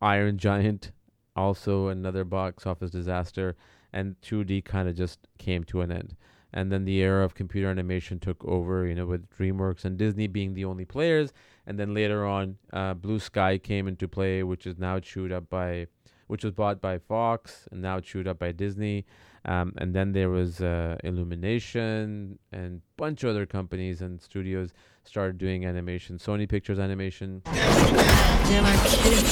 Iron 0.02 0.38
Giant 0.38 0.92
also 1.36 1.88
another 1.88 2.24
box 2.24 2.66
office 2.66 2.92
disaster, 2.92 3.56
and 3.94 4.16
2D 4.22 4.64
kind 4.66 4.88
of 4.88 4.96
just 4.96 5.20
came 5.38 5.64
to 5.66 5.82
an 5.82 5.92
end. 5.92 6.16
And 6.54 6.72
then 6.72 6.84
the 6.84 6.98
era 6.98 7.24
of 7.24 7.34
computer 7.34 7.70
animation 7.70 8.20
took 8.20 8.44
over, 8.44 8.86
you 8.86 8.94
know, 8.94 9.06
with 9.06 9.30
DreamWorks 9.30 9.86
and 9.86 9.98
Disney 9.98 10.28
being 10.28 10.54
the 10.54 10.66
only 10.66 10.84
players. 10.84 11.32
And 11.66 11.80
then 11.80 11.94
later 11.94 12.26
on, 12.26 12.58
uh, 12.74 12.94
Blue 12.94 13.20
Sky 13.20 13.58
came 13.58 13.88
into 13.88 14.08
play, 14.08 14.44
which 14.44 14.68
is 14.68 14.78
now 14.78 15.00
chewed 15.00 15.32
up 15.32 15.50
by, 15.50 15.88
which 16.28 16.44
was 16.44 16.54
bought 16.54 16.82
by 16.82 16.98
Fox 16.98 17.70
and 17.72 17.82
now 17.82 18.02
chewed 18.02 18.28
up 18.28 18.40
by 18.40 18.52
Disney. 18.52 19.06
Um, 19.46 19.74
and 19.78 19.96
then 19.96 20.12
there 20.12 20.30
was 20.30 20.62
uh, 20.62 20.98
Illumination 21.06 22.38
and 22.52 22.82
bunch 22.98 23.24
of 23.24 23.30
other 23.30 23.46
companies 23.46 24.02
and 24.02 24.22
studios 24.22 24.74
started 25.04 25.38
doing 25.38 25.66
animation. 25.66 26.18
Sony 26.18 26.48
Pictures 26.48 26.80
Animation. 26.80 27.42
Can 27.46 28.64
I 28.66 28.76
kick 28.86 29.06
it? 29.06 29.26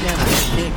Can 0.00 0.16
I 0.16 0.18
kick 0.54 0.58
it? 0.58 0.72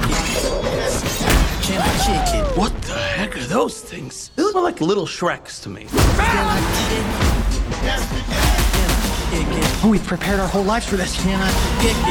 Can 1.64 1.82
I 1.82 1.84
kick 2.06 2.36
it? 2.36 2.46
What 2.58 2.74
the 2.84 2.94
heck 2.94 3.36
are 3.38 3.44
those 3.46 3.82
things? 3.82 4.32
They 4.36 4.44
look 4.44 4.54
more 4.56 4.64
like 4.64 4.82
little 4.82 5.06
Shreks 5.06 5.62
to 5.64 5.70
me. 5.70 5.86
Can 5.86 6.00
I 6.00 6.60
kick 6.90 7.00
it? 7.00 7.06
Can 7.80 7.90
I 7.90 7.92
kick 9.30 9.48
it? 9.58 9.64
Oh, 9.86 9.90
we've 9.90 10.06
prepared 10.06 10.40
our 10.40 10.48
whole 10.48 10.64
lives 10.64 10.86
for 10.88 10.96
this. 10.98 11.16
Can 11.22 11.40
I 11.42 11.50
kick 11.82 11.96
it? 11.98 12.04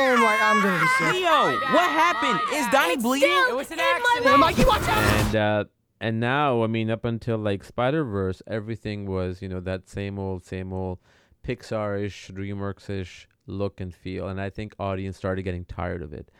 Oh 0.00 0.16
my, 0.16 0.38
I'm 0.40 0.62
gonna 0.62 0.80
be 0.80 0.86
sick. 0.98 1.12
Leo, 1.14 1.58
what 1.74 1.90
happened? 1.90 2.40
Is 2.54 2.66
Donnie 2.68 2.96
bleeding? 2.96 3.30
It 3.48 3.54
was 3.54 3.70
an 3.70 3.80
accident. 3.80 4.38
Mikey, 4.38 4.64
watch 4.64 4.82
out! 4.82 5.04
and 5.26 5.36
uh 5.36 5.64
and 6.00 6.20
now 6.20 6.62
i 6.62 6.66
mean 6.66 6.90
up 6.90 7.04
until 7.04 7.38
like 7.38 7.64
spider 7.64 8.04
verse 8.04 8.42
everything 8.46 9.06
was 9.06 9.42
you 9.42 9.48
know 9.48 9.60
that 9.60 9.88
same 9.88 10.18
old 10.18 10.44
same 10.44 10.72
old 10.72 10.98
pixar-ish 11.44 12.30
dreamworks-ish 12.34 13.28
look 13.46 13.80
and 13.80 13.94
feel 13.94 14.28
and 14.28 14.40
i 14.40 14.50
think 14.50 14.74
audience 14.78 15.16
started 15.16 15.42
getting 15.42 15.64
tired 15.64 16.02
of 16.02 16.12
it. 16.12 16.30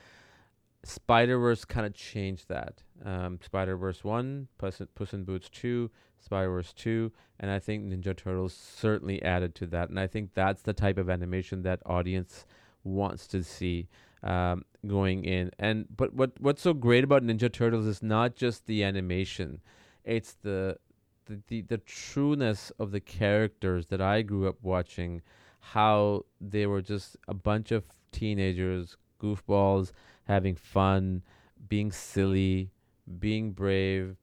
Spider 0.84 1.38
verse 1.38 1.64
kind 1.64 1.86
of 1.86 1.92
changed 1.92 2.48
that. 2.48 2.82
Um 3.04 3.40
spider 3.44 3.76
verse 3.76 4.04
1 4.04 4.48
puss, 4.58 4.80
puss 4.94 5.12
in 5.12 5.24
boots 5.24 5.48
2 5.50 5.90
spider 6.20 6.50
verse 6.50 6.72
2 6.72 7.10
and 7.40 7.50
i 7.50 7.58
think 7.58 7.84
ninja 7.84 8.16
turtles 8.16 8.54
certainly 8.54 9.22
added 9.22 9.54
to 9.54 9.66
that 9.66 9.88
and 9.88 9.98
i 9.98 10.06
think 10.06 10.30
that's 10.34 10.62
the 10.62 10.72
type 10.72 10.98
of 10.98 11.10
animation 11.10 11.62
that 11.62 11.80
audience 11.86 12.46
wants 12.84 13.26
to 13.26 13.42
see 13.42 13.88
um, 14.22 14.64
going 14.86 15.24
in. 15.24 15.50
And 15.58 15.86
but 15.94 16.14
what 16.14 16.32
what's 16.40 16.62
so 16.62 16.74
great 16.74 17.04
about 17.04 17.22
Ninja 17.22 17.52
Turtles 17.52 17.86
is 17.86 18.02
not 18.02 18.34
just 18.34 18.66
the 18.66 18.82
animation; 18.84 19.60
it's 20.04 20.34
the 20.42 20.78
the, 21.26 21.40
the, 21.48 21.60
the 21.62 21.78
trueness 21.78 22.70
of 22.78 22.90
the 22.90 23.00
characters 23.00 23.86
that 23.86 24.00
I 24.00 24.22
grew 24.22 24.48
up 24.48 24.56
watching. 24.62 25.22
How 25.60 26.24
they 26.40 26.66
were 26.66 26.80
just 26.80 27.16
a 27.26 27.34
bunch 27.34 27.72
of 27.72 27.84
teenagers, 28.12 28.96
goofballs, 29.20 29.92
having 30.24 30.54
fun, 30.54 31.22
being 31.68 31.92
silly, 31.92 32.70
being 33.18 33.52
brave, 33.52 34.16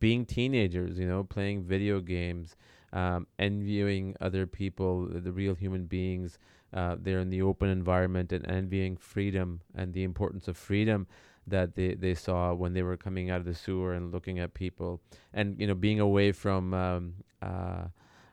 being 0.00 0.24
teenagers. 0.24 0.98
You 0.98 1.06
know, 1.06 1.22
playing 1.22 1.62
video 1.62 2.00
games, 2.00 2.56
um, 2.92 3.26
envying 3.38 4.16
other 4.20 4.46
people, 4.46 5.06
the 5.06 5.32
real 5.32 5.54
human 5.54 5.84
beings 5.84 6.38
uh, 6.76 6.96
they're 7.00 7.20
in 7.20 7.30
the 7.30 7.42
open 7.42 7.70
environment 7.70 8.32
and 8.32 8.48
envying 8.50 8.96
freedom 8.96 9.62
and 9.74 9.94
the 9.94 10.04
importance 10.04 10.46
of 10.46 10.56
freedom 10.56 11.06
that 11.46 11.74
they, 11.74 11.94
they 11.94 12.14
saw 12.14 12.52
when 12.52 12.74
they 12.74 12.82
were 12.82 12.96
coming 12.96 13.30
out 13.30 13.40
of 13.40 13.46
the 13.46 13.54
sewer 13.54 13.94
and 13.94 14.12
looking 14.12 14.38
at 14.38 14.52
people. 14.52 15.00
And 15.32 15.58
you 15.58 15.66
know 15.66 15.74
being 15.74 16.00
away 16.00 16.32
from 16.32 16.74
um, 16.74 17.14
uh, 17.40 17.84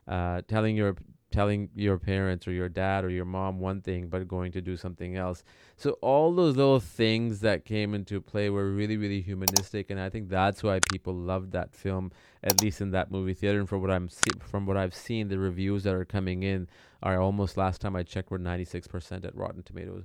uh, 0.06 0.42
telling 0.46 0.76
your 0.76 0.96
telling 1.34 1.68
your 1.74 1.98
parents 1.98 2.46
or 2.46 2.52
your 2.52 2.68
dad 2.68 3.04
or 3.04 3.10
your 3.10 3.24
mom 3.24 3.58
one 3.58 3.80
thing 3.80 4.06
but 4.06 4.28
going 4.28 4.52
to 4.52 4.60
do 4.60 4.76
something 4.76 5.16
else. 5.16 5.42
So 5.76 5.98
all 6.00 6.32
those 6.32 6.56
little 6.56 6.78
things 6.78 7.40
that 7.40 7.64
came 7.64 7.92
into 7.92 8.20
play 8.20 8.50
were 8.50 8.70
really 8.70 8.96
really 8.96 9.20
humanistic 9.20 9.90
and 9.90 9.98
i 9.98 10.08
think 10.08 10.28
that's 10.28 10.62
why 10.62 10.78
people 10.92 11.12
loved 11.12 11.50
that 11.50 11.74
film 11.74 12.12
at 12.44 12.62
least 12.62 12.80
in 12.80 12.92
that 12.92 13.10
movie 13.10 13.34
theater. 13.34 13.58
And 13.58 13.68
from 13.68 13.82
what 13.82 13.90
i'm 13.90 14.08
see- 14.08 14.38
from 14.38 14.64
what 14.64 14.76
i've 14.76 14.94
seen 14.94 15.26
the 15.26 15.38
reviews 15.38 15.82
that 15.82 15.94
are 15.94 16.04
coming 16.04 16.44
in 16.44 16.68
are 17.02 17.20
almost 17.20 17.56
last 17.56 17.80
time 17.80 17.96
i 17.96 18.04
checked 18.04 18.30
were 18.30 18.38
96% 18.38 19.24
at 19.24 19.36
rotten 19.36 19.64
tomatoes. 19.64 20.04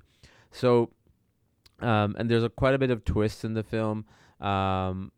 So 0.51 0.89
um, 1.79 2.15
and 2.17 2.29
there's 2.29 2.43
a 2.43 2.49
quite 2.49 2.73
a 2.73 2.79
bit 2.79 2.89
of 2.89 3.05
twists 3.05 3.45
in 3.45 3.53
the 3.53 3.63
film. 3.63 4.05
Um, 4.41 5.11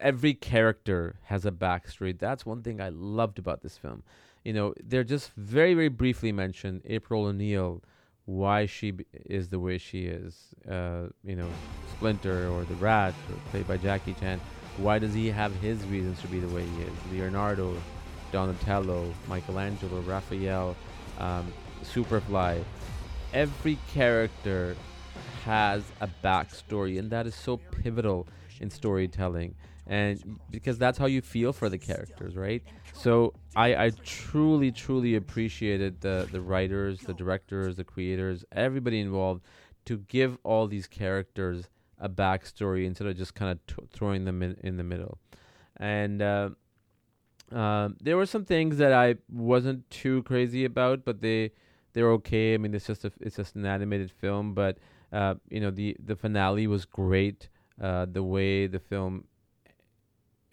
every 0.00 0.34
character 0.34 1.20
has 1.24 1.44
a 1.44 1.52
backstory. 1.52 2.18
That's 2.18 2.46
one 2.46 2.62
thing 2.62 2.80
i 2.80 2.88
loved 2.88 3.38
about 3.38 3.60
this 3.60 3.76
film 3.76 4.02
you 4.44 4.52
know, 4.52 4.74
they're 4.82 5.04
just 5.04 5.32
very, 5.36 5.74
very 5.74 5.88
briefly 5.88 6.32
mentioned. 6.32 6.82
April 6.86 7.26
O'Neil, 7.26 7.82
why 8.24 8.66
she 8.66 8.92
b- 8.92 9.04
is 9.26 9.48
the 9.48 9.58
way 9.58 9.78
she 9.78 10.06
is. 10.06 10.34
Uh, 10.68 11.08
you 11.24 11.36
know, 11.36 11.48
Splinter 11.96 12.48
or 12.48 12.64
the 12.64 12.74
Rat, 12.74 13.14
played 13.50 13.66
by 13.66 13.76
Jackie 13.76 14.14
Chan. 14.14 14.40
Why 14.76 14.98
does 14.98 15.12
he 15.12 15.28
have 15.28 15.54
his 15.56 15.84
reasons 15.86 16.20
to 16.22 16.28
be 16.28 16.40
the 16.40 16.48
way 16.54 16.64
he 16.64 16.82
is? 16.82 16.92
Leonardo, 17.12 17.76
Donatello, 18.32 19.12
Michelangelo, 19.28 20.00
Raphael, 20.00 20.76
um, 21.18 21.52
Superfly. 21.82 22.64
Every 23.32 23.78
character 23.92 24.76
has 25.44 25.84
a 26.00 26.08
backstory, 26.22 26.98
and 26.98 27.10
that 27.10 27.26
is 27.26 27.34
so 27.34 27.56
pivotal 27.56 28.26
in 28.60 28.70
storytelling. 28.70 29.54
And 29.90 30.38
because 30.52 30.78
that's 30.78 30.98
how 30.98 31.06
you 31.06 31.20
feel 31.20 31.52
for 31.52 31.68
the 31.68 31.76
characters, 31.76 32.36
right? 32.36 32.62
So 32.92 33.34
I, 33.56 33.86
I 33.86 33.90
truly, 34.04 34.70
truly 34.70 35.16
appreciated 35.16 36.00
the, 36.00 36.28
the 36.30 36.40
writers, 36.40 37.00
the 37.00 37.12
directors, 37.12 37.74
the 37.74 37.82
creators, 37.82 38.44
everybody 38.52 39.00
involved 39.00 39.42
to 39.86 39.98
give 39.98 40.38
all 40.44 40.68
these 40.68 40.86
characters 40.86 41.68
a 41.98 42.08
backstory 42.08 42.86
instead 42.86 43.08
of 43.08 43.16
just 43.16 43.34
kind 43.34 43.50
of 43.50 43.66
t- 43.66 43.88
throwing 43.92 44.24
them 44.26 44.44
in, 44.44 44.56
in 44.62 44.76
the 44.76 44.84
middle. 44.84 45.18
And 45.76 46.22
uh, 46.22 46.50
um, 47.50 47.96
there 48.00 48.16
were 48.16 48.26
some 48.26 48.44
things 48.44 48.76
that 48.76 48.92
I 48.92 49.16
wasn't 49.28 49.90
too 49.90 50.22
crazy 50.22 50.64
about, 50.64 51.04
but 51.04 51.20
they 51.20 51.50
they're 51.92 52.12
okay. 52.12 52.54
I 52.54 52.58
mean, 52.58 52.72
it's 52.72 52.86
just 52.86 53.04
a, 53.04 53.10
it's 53.20 53.36
just 53.36 53.56
an 53.56 53.66
animated 53.66 54.12
film, 54.12 54.54
but 54.54 54.78
uh, 55.12 55.34
you 55.48 55.58
know 55.58 55.72
the 55.72 55.96
the 56.04 56.14
finale 56.14 56.68
was 56.68 56.84
great. 56.84 57.48
Uh, 57.80 58.06
the 58.10 58.22
way 58.22 58.66
the 58.66 58.78
film 58.78 59.24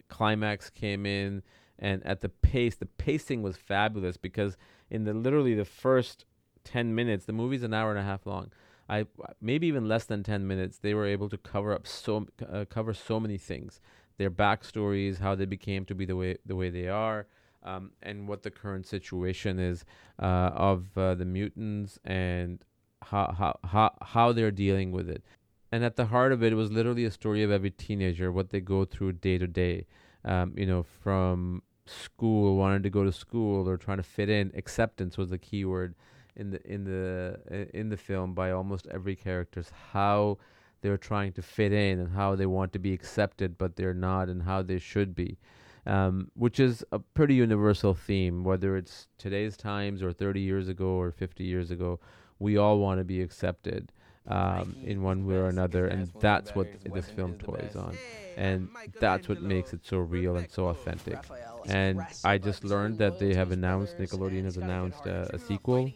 climax 0.08 0.70
came 0.70 1.06
in 1.06 1.42
and 1.78 2.04
at 2.04 2.20
the 2.20 2.28
pace 2.28 2.74
the 2.76 2.86
pacing 2.86 3.42
was 3.42 3.56
fabulous 3.56 4.16
because 4.16 4.56
in 4.90 5.04
the 5.04 5.14
literally 5.14 5.54
the 5.54 5.64
first 5.64 6.24
10 6.64 6.94
minutes 6.94 7.24
the 7.24 7.32
movie's 7.32 7.62
an 7.62 7.74
hour 7.74 7.90
and 7.90 7.98
a 7.98 8.02
half 8.02 8.26
long. 8.26 8.50
I 8.90 9.06
maybe 9.40 9.66
even 9.66 9.86
less 9.86 10.04
than 10.04 10.22
10 10.22 10.46
minutes 10.46 10.78
they 10.78 10.94
were 10.94 11.06
able 11.06 11.28
to 11.28 11.38
cover 11.38 11.72
up 11.72 11.86
so 11.86 12.26
uh, 12.50 12.64
cover 12.68 12.94
so 12.94 13.20
many 13.20 13.38
things. 13.38 13.80
Their 14.16 14.30
backstories 14.30 15.20
how 15.20 15.34
they 15.34 15.46
became 15.46 15.84
to 15.86 15.94
be 15.94 16.04
the 16.04 16.16
way 16.16 16.36
the 16.44 16.56
way 16.56 16.70
they 16.70 16.88
are 16.88 17.26
um, 17.62 17.92
and 18.02 18.26
what 18.26 18.42
the 18.42 18.50
current 18.50 18.86
situation 18.86 19.58
is 19.58 19.84
uh, 20.20 20.50
of 20.54 20.96
uh, 20.96 21.14
the 21.14 21.24
mutants 21.24 21.98
and 22.04 22.64
how, 23.02 23.34
how 23.38 23.58
how 23.64 23.94
how 24.02 24.32
they're 24.32 24.50
dealing 24.50 24.90
with 24.90 25.08
it 25.08 25.22
and 25.70 25.84
at 25.84 25.96
the 25.96 26.06
heart 26.06 26.32
of 26.32 26.42
it, 26.42 26.54
was 26.54 26.72
literally 26.72 27.04
a 27.04 27.10
story 27.10 27.42
of 27.42 27.50
every 27.50 27.70
teenager, 27.70 28.32
what 28.32 28.50
they 28.50 28.60
go 28.60 28.84
through 28.84 29.12
day 29.12 29.38
to 29.38 29.46
day. 29.46 29.86
Um, 30.24 30.54
you 30.56 30.66
know, 30.66 30.82
from 30.82 31.62
school, 31.86 32.56
wanting 32.56 32.82
to 32.82 32.90
go 32.90 33.04
to 33.04 33.12
school 33.12 33.68
or 33.68 33.76
trying 33.76 33.98
to 33.98 34.02
fit 34.02 34.28
in. 34.28 34.52
Acceptance 34.54 35.16
was 35.16 35.30
the 35.30 35.38
key 35.38 35.64
word 35.64 35.94
in 36.36 36.50
the 36.50 36.72
in 36.72 36.84
the 36.84 37.68
in 37.74 37.88
the 37.88 37.96
film 37.96 38.34
by 38.34 38.50
almost 38.50 38.86
every 38.90 39.16
character's 39.16 39.70
how 39.92 40.38
they're 40.80 40.96
trying 40.96 41.32
to 41.32 41.42
fit 41.42 41.72
in 41.72 41.98
and 41.98 42.14
how 42.14 42.36
they 42.36 42.46
want 42.46 42.72
to 42.72 42.78
be 42.78 42.92
accepted, 42.92 43.58
but 43.58 43.76
they're 43.76 43.94
not, 43.94 44.28
and 44.28 44.42
how 44.42 44.62
they 44.62 44.78
should 44.78 45.14
be. 45.14 45.38
Um, 45.86 46.30
which 46.34 46.60
is 46.60 46.84
a 46.92 46.98
pretty 46.98 47.34
universal 47.34 47.94
theme, 47.94 48.44
whether 48.44 48.76
it's 48.76 49.08
today's 49.16 49.56
times 49.56 50.02
or 50.02 50.12
30 50.12 50.40
years 50.40 50.68
ago 50.68 50.86
or 50.86 51.10
50 51.10 51.44
years 51.44 51.70
ago. 51.70 51.98
We 52.38 52.56
all 52.56 52.78
want 52.78 52.98
to 52.98 53.04
be 53.04 53.22
accepted 53.22 53.90
um, 54.28 54.76
in 54.84 55.02
one 55.02 55.26
way 55.26 55.36
or 55.36 55.48
another, 55.48 55.86
and 55.86 56.10
that's 56.20 56.54
what 56.54 56.68
this 56.84 57.06
film 57.06 57.34
toys 57.38 57.74
on, 57.76 57.96
and 58.36 58.68
that's 59.00 59.28
what 59.28 59.42
makes 59.42 59.72
it 59.72 59.80
so 59.84 59.98
real 59.98 60.36
and 60.36 60.50
so 60.50 60.66
authentic. 60.66 61.18
And 61.66 62.00
I 62.24 62.38
just 62.38 62.64
learned 62.64 62.98
that 62.98 63.18
they 63.18 63.34
have 63.34 63.50
announced 63.52 63.98
Nickelodeon 63.98 64.44
has 64.44 64.56
announced 64.56 65.06
uh, 65.06 65.26
a 65.32 65.38
sequel, 65.38 65.90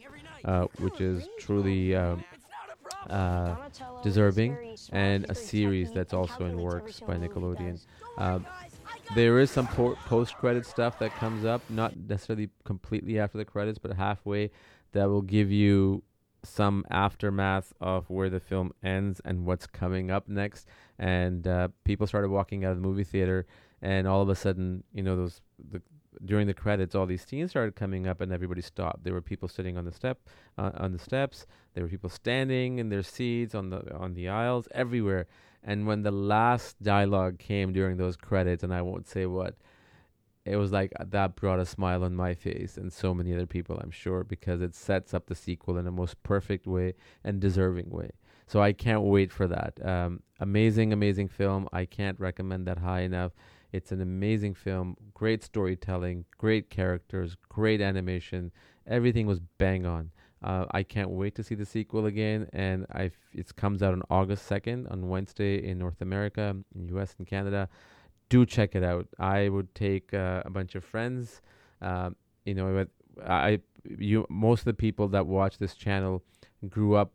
uh, 0.45 0.67
which 0.79 1.01
is 1.01 1.29
truly 1.39 1.95
um, 1.95 2.25
uh, 3.09 3.57
deserving, 4.03 4.77
and 4.93 5.27
a 5.29 5.35
series 5.35 5.93
that's 5.93 6.12
also 6.12 6.45
in 6.47 6.59
works 6.59 7.01
by 7.01 7.17
Nickelodeon. 7.17 7.81
Um, 8.19 8.47
there 9.15 9.39
is 9.41 9.51
some 9.51 9.67
po- 9.67 9.97
post-credit 10.07 10.67
stuff 10.67 10.99
that 10.99 11.15
comes 11.17 11.45
up, 11.45 11.62
not 11.69 11.97
necessarily 11.97 12.51
completely 12.65 13.19
after 13.19 13.39
the 13.39 13.45
credits, 13.45 13.79
but 13.79 13.93
halfway, 13.93 14.51
that 14.93 15.09
will 15.09 15.23
give 15.23 15.51
you 15.51 16.03
some 16.44 16.84
aftermath 16.90 17.72
of 17.80 18.08
where 18.11 18.30
the 18.30 18.40
film 18.40 18.72
ends 18.82 19.20
and 19.25 19.46
what's 19.46 19.66
coming 19.66 20.11
up 20.11 20.28
next. 20.28 20.66
And 20.99 21.46
uh, 21.46 21.68
people 21.84 22.06
started 22.06 22.30
walking 22.30 22.64
out 22.64 22.72
of 22.72 22.78
the 22.78 22.82
movie 22.82 23.04
theater, 23.04 23.46
and 23.80 24.06
all 24.06 24.22
of 24.22 24.28
a 24.28 24.34
sudden, 24.34 24.84
you 24.92 25.02
know, 25.02 25.16
those 25.16 25.40
the 25.70 25.82
during 26.25 26.46
the 26.46 26.54
credits, 26.54 26.94
all 26.94 27.06
these 27.06 27.25
scenes 27.25 27.50
started 27.50 27.75
coming 27.75 28.06
up, 28.06 28.20
and 28.20 28.32
everybody 28.32 28.61
stopped. 28.61 29.02
There 29.02 29.14
were 29.14 29.22
people 29.22 29.49
sitting 29.49 29.76
on 29.76 29.84
the 29.84 29.92
step, 29.92 30.20
uh, 30.58 30.70
on 30.76 30.92
the 30.92 30.99
steps. 30.99 31.46
There 31.75 31.82
were 31.82 31.88
people 31.88 32.11
standing 32.11 32.78
in 32.78 32.90
their 32.90 33.02
seats 33.02 33.54
on 33.54 33.70
the 33.70 33.94
on 33.94 34.14
the 34.14 34.28
aisles, 34.28 34.68
everywhere. 34.72 35.26
And 35.64 35.87
when 35.87 36.02
the 36.02 36.11
last 36.11 36.82
dialogue 36.82 37.38
came 37.38 37.72
during 37.72 37.96
those 37.96 38.16
credits, 38.16 38.62
and 38.62 38.75
I 38.75 38.82
won't 38.82 39.08
say 39.08 39.26
what, 39.26 39.54
it 40.44 40.56
was 40.56 40.72
like 40.72 40.92
that 40.99 41.37
brought 41.37 41.61
a 41.61 41.66
smile 41.66 42.02
on 42.02 42.16
my 42.16 42.34
face 42.34 42.76
and 42.76 42.92
so 42.92 43.14
many 43.14 43.32
other 43.32 43.46
people, 43.46 43.78
I'm 43.78 43.90
sure, 43.90 44.25
because 44.25 44.61
it 44.61 44.75
sets 44.75 45.14
up 45.14 45.26
the 45.26 45.34
sequel 45.34 45.78
in 45.78 45.87
a 45.87 45.92
most 45.92 46.20
perfect 46.22 46.66
way 46.66 46.94
and 47.22 47.40
deserving 47.40 47.90
way. 47.90 48.11
So 48.49 48.61
I 48.61 48.72
can't 48.72 49.02
wait 49.02 49.32
for 49.32 49.46
that. 49.46 49.78
Um, 49.84 50.20
amazing, 50.40 50.92
amazing 50.92 51.28
film. 51.28 51.68
I 51.72 51.84
can't 51.84 52.18
recommend 52.18 52.66
that 52.66 52.78
high 52.78 53.00
enough. 53.00 53.32
It's 53.72 53.92
an 53.92 54.02
amazing 54.02 54.54
film, 54.54 54.96
great 55.14 55.42
storytelling, 55.42 56.26
great 56.37 56.68
characters, 56.68 57.37
great 57.49 57.80
animation. 57.80 58.52
Everything 58.87 59.26
was 59.26 59.40
bang 59.58 59.87
on. 59.87 60.11
Uh, 60.42 60.66
I 60.72 60.82
can't 60.82 61.11
wait 61.11 61.37
to 61.37 61.44
see 61.44 61.54
the 61.54 61.64
sequel 61.64 62.06
again, 62.06 62.49
and 62.52 62.84
I 62.92 63.12
it 63.32 63.54
comes 63.54 63.82
out 63.82 63.92
on 63.92 64.02
August 64.11 64.44
second 64.46 64.88
on 64.88 65.08
Wednesday 65.08 65.64
in 65.64 65.78
North 65.78 66.00
America, 66.00 66.56
in 66.75 66.88
U.S. 66.88 67.14
and 67.16 67.26
Canada. 67.26 67.68
Do 68.33 68.47
check 68.47 68.71
it 68.79 68.85
out. 68.93 69.07
I 69.19 69.49
would 69.55 69.71
take 69.75 70.07
uh, 70.15 70.43
a 70.45 70.51
bunch 70.51 70.75
of 70.75 70.83
friends. 70.93 71.43
Um, 71.89 72.17
you 72.49 72.55
know, 72.55 72.87
I 73.27 73.61
you 74.09 74.27
most 74.31 74.61
of 74.61 74.65
the 74.73 74.81
people 74.87 75.07
that 75.09 75.27
watch 75.27 75.59
this 75.59 75.75
channel 75.75 76.15
grew 76.77 76.95
up 77.03 77.15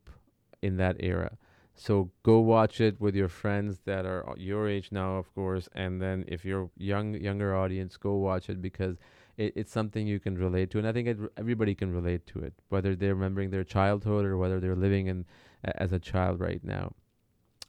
in 0.61 0.77
that 0.77 0.95
era. 0.99 1.31
So 1.73 2.09
go 2.23 2.39
watch 2.39 2.81
it 2.87 2.99
with 2.99 3.15
your 3.15 3.29
friends 3.29 3.79
that 3.85 4.03
are 4.05 4.21
your 4.37 4.67
age 4.75 4.89
now, 4.91 5.17
of 5.21 5.33
course, 5.35 5.69
and 5.73 6.01
then 6.01 6.25
if 6.27 6.43
you're 6.43 6.69
young, 6.91 7.13
younger 7.29 7.55
audience, 7.55 7.97
go 7.97 8.13
watch 8.15 8.49
it 8.49 8.61
because 8.61 8.97
it, 9.37 9.53
it's 9.55 9.71
something 9.71 10.07
you 10.07 10.19
can 10.19 10.35
relate 10.37 10.71
to, 10.71 10.79
and 10.79 10.87
I 10.87 10.91
think 10.91 11.07
it, 11.07 11.17
everybody 11.37 11.75
can 11.75 11.93
relate 11.93 12.25
to 12.27 12.39
it, 12.39 12.53
whether 12.69 12.95
they're 12.95 13.13
remembering 13.13 13.51
their 13.51 13.63
childhood 13.63 14.25
or 14.25 14.37
whether 14.37 14.59
they're 14.59 14.75
living 14.87 15.05
in 15.07 15.25
a- 15.63 15.81
as 15.83 15.91
a 15.93 15.99
child 15.99 16.39
right 16.39 16.63
now. 16.63 16.93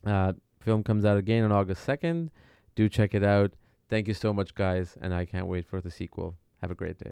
Uh, 0.05 0.33
film 0.59 0.83
comes 0.83 1.05
out 1.05 1.19
again 1.19 1.45
on 1.45 1.53
August 1.53 1.85
second. 1.85 2.31
Do 2.79 2.89
check 2.89 3.13
it 3.13 3.25
out. 3.25 3.51
Thank 3.91 4.07
you 4.07 4.15
so 4.15 4.33
much, 4.33 4.55
guys, 4.55 4.97
and 5.03 5.13
I 5.13 5.25
can't 5.25 5.49
wait 5.49 5.67
for 5.67 5.81
the 5.81 5.91
sequel. 5.91 6.37
Have 6.63 6.71
a 6.71 6.77
great 6.77 6.97
day. 6.97 7.11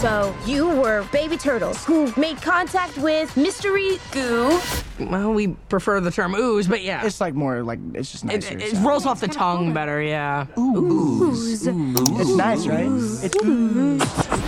So 0.00 0.34
you 0.46 0.68
were 0.68 1.06
baby 1.12 1.36
turtles 1.36 1.84
who 1.84 2.10
made 2.16 2.40
contact 2.40 2.96
with 2.96 3.36
mystery 3.36 3.98
goo. 4.10 4.58
Well, 4.98 5.34
we 5.34 5.48
prefer 5.48 6.00
the 6.00 6.10
term 6.10 6.34
ooze, 6.34 6.66
but 6.66 6.80
yeah. 6.80 7.04
It's 7.04 7.20
like 7.20 7.34
more 7.34 7.62
like 7.62 7.78
it's 7.92 8.10
just 8.10 8.24
it, 8.24 8.28
nicer. 8.28 8.56
it, 8.56 8.76
so. 8.76 8.88
rolls 8.88 9.04
off 9.04 9.20
the 9.20 9.28
tongue 9.28 9.74
better, 9.74 10.00
yeah. 10.00 10.46
Ooze, 10.56 11.66
It's 11.66 12.36
nice, 12.36 12.66
right? 12.66 12.88
It's 13.22 14.43